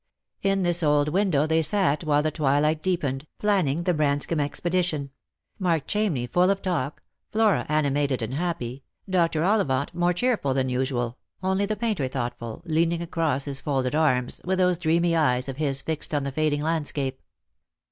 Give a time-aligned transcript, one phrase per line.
[0.41, 5.11] In this old window they sat while the twilight deepened, planning the Branscomb expedition;
[5.59, 9.43] Mark Chamney full of talk, Flora animated and happy, Dr.
[9.43, 14.57] Ollivant more cheerful than usual, only the painter thoughtful, leaning across his folded arms, with
[14.57, 17.21] those dreamy eyes of his fixed on the fading landscape.